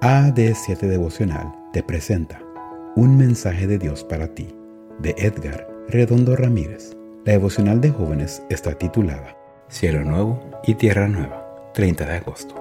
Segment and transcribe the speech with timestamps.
[0.00, 2.40] AD7 Devocional te presenta
[2.96, 4.48] Un mensaje de Dios para ti,
[4.98, 6.96] de Edgar Redondo Ramírez.
[7.26, 9.36] La devocional de jóvenes está titulada
[9.68, 12.54] Cielo Nuevo y Tierra Nueva, 30 de agosto.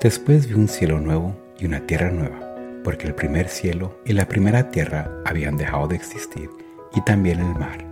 [0.00, 4.26] Después vi un cielo nuevo y una tierra nueva, porque el primer cielo y la
[4.26, 6.48] primera tierra habían dejado de existir,
[6.94, 7.84] y también el mar.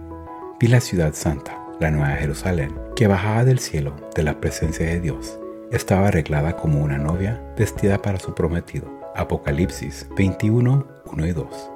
[0.58, 5.00] Vi la ciudad santa, la nueva Jerusalén, que bajaba del cielo de la presencia de
[5.00, 5.38] Dios
[5.72, 8.90] estaba arreglada como una novia vestida para su prometido.
[9.14, 11.70] Apocalipsis 21, 1 y 2.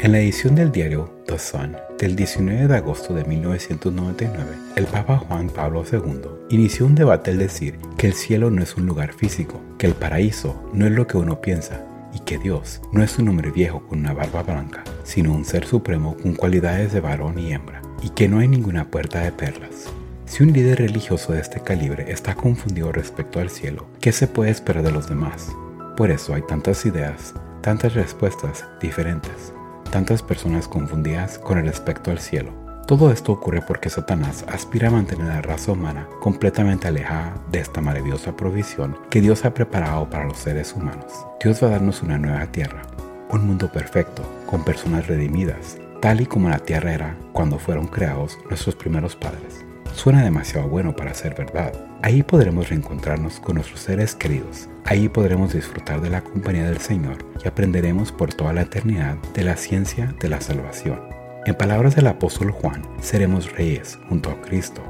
[0.00, 5.18] En la edición del diario The Sun del 19 de agosto de 1999, el Papa
[5.18, 6.20] Juan Pablo II
[6.50, 9.94] inició un debate al decir que el cielo no es un lugar físico, que el
[9.94, 11.84] paraíso no es lo que uno piensa
[12.14, 15.66] y que Dios no es un hombre viejo con una barba blanca, sino un ser
[15.66, 19.92] supremo con cualidades de varón y hembra, y que no hay ninguna puerta de perlas.
[20.28, 24.50] Si un líder religioso de este calibre está confundido respecto al cielo, ¿qué se puede
[24.50, 25.48] esperar de los demás?
[25.96, 29.54] Por eso hay tantas ideas, tantas respuestas diferentes,
[29.90, 32.52] tantas personas confundidas con respecto al cielo.
[32.86, 37.60] Todo esto ocurre porque Satanás aspira a mantener a la raza humana completamente alejada de
[37.60, 41.10] esta maravillosa provisión que Dios ha preparado para los seres humanos.
[41.42, 42.82] Dios va a darnos una nueva tierra,
[43.30, 48.38] un mundo perfecto, con personas redimidas, tal y como la tierra era cuando fueron creados
[48.48, 49.64] nuestros primeros padres.
[49.98, 51.72] Suena demasiado bueno para ser verdad.
[52.02, 54.68] Ahí podremos reencontrarnos con nuestros seres queridos.
[54.84, 59.42] Ahí podremos disfrutar de la compañía del Señor y aprenderemos por toda la eternidad de
[59.42, 61.00] la ciencia de la salvación.
[61.46, 64.82] En palabras del apóstol Juan, seremos reyes junto a Cristo.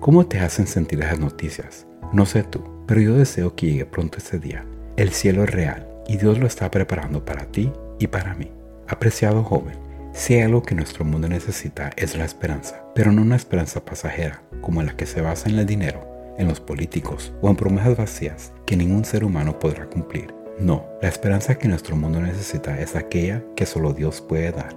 [0.00, 1.86] ¿Cómo te hacen sentir esas noticias?
[2.14, 4.64] No sé tú, pero yo deseo que llegue pronto ese día.
[4.96, 8.50] El cielo es real y Dios lo está preparando para ti y para mí.
[8.88, 9.76] Apreciado joven,
[10.14, 14.80] si algo que nuestro mundo necesita es la esperanza, pero no una esperanza pasajera, como
[14.80, 16.06] la que se basa en el dinero,
[16.38, 20.32] en los políticos o en promesas vacías que ningún ser humano podrá cumplir.
[20.60, 24.76] No, la esperanza que nuestro mundo necesita es aquella que solo Dios puede dar.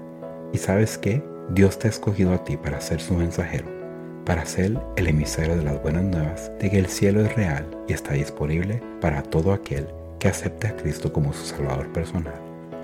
[0.54, 1.24] ¿Y sabes qué?
[1.52, 3.68] Dios te ha escogido a ti para ser su mensajero,
[4.26, 7.94] para ser el emisario de las buenas nuevas de que el cielo es real y
[7.94, 12.42] está disponible para todo aquel que acepte a Cristo como su Salvador personal.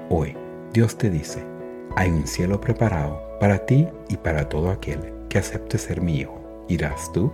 [0.10, 0.38] Hoy,
[0.72, 1.44] Dios te dice,
[1.96, 5.00] hay un cielo preparado para ti y para todo aquel
[5.30, 6.40] que acepte ser mi hijo.
[6.68, 7.32] ¿Irás tú?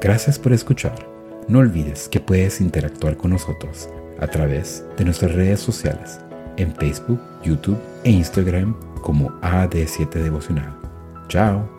[0.00, 0.94] Gracias por escuchar.
[1.48, 3.88] No olvides que puedes interactuar con nosotros
[4.20, 6.20] a través de nuestras redes sociales
[6.56, 10.74] en Facebook, YouTube e Instagram como AD7 Devocional.
[11.28, 11.75] Chao.